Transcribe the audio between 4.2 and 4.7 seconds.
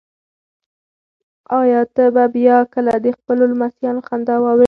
واورې؟